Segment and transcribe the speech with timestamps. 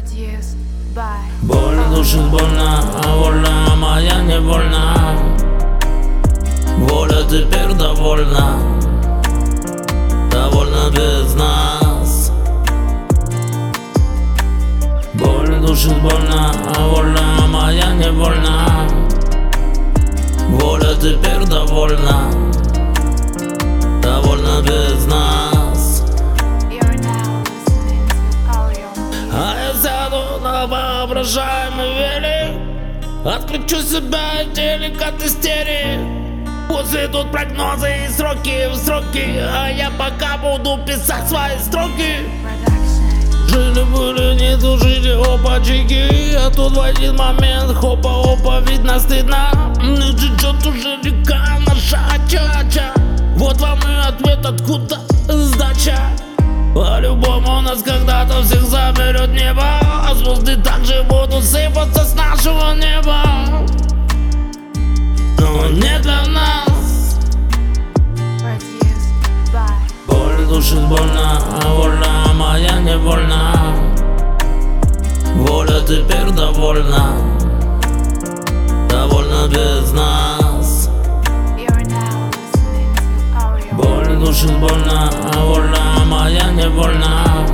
[0.00, 4.96] By Боль душит больно, а воля моя не вольна
[6.78, 8.80] Воля теперь довольна.
[10.32, 12.32] Довольна без нас.
[15.12, 18.88] Боль душит больно, а воля моя не вольна
[20.48, 22.49] Воля теперь Довольна
[31.20, 32.60] воображаемый велик
[33.24, 35.98] Отключу себя телек от истерии.
[36.68, 39.38] Пусть идут прогнозы и сроки в сроки.
[39.38, 42.16] А я пока буду писать свои строки.
[43.48, 49.50] Жили-были, не тужили, опачики А тут в один момент, хопа-опа, видно стыдно.
[49.82, 52.94] Ну чё уже река наша чача
[53.34, 55.98] Вот вам и ответ, откуда сдача.
[56.74, 59.79] По-любому нас когда-то всех заберет небо
[60.30, 63.22] звезды также будут сыпаться с нашего неба.
[65.38, 67.18] Но не для нас.
[70.06, 73.54] Боль душит больно, а воля моя не вольна
[75.34, 77.16] Воля теперь довольна.
[78.88, 80.90] Довольна без нас.
[83.72, 87.46] Боль душит больно, а воля моя не вольна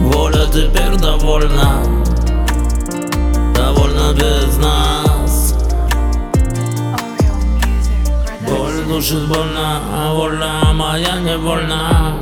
[0.00, 1.82] Воля теперь довольна
[3.56, 5.54] Довольна без нас.
[8.46, 12.18] Боль душит больно, а воля моя не вольна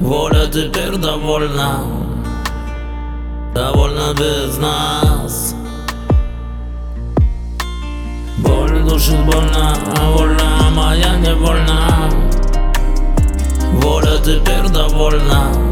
[0.00, 1.84] Воля теперь довольна.
[3.54, 5.54] Довольна без нас.
[8.38, 12.10] Боль душит больно, а воля моя не вольна
[13.74, 15.69] Воля теперь довольна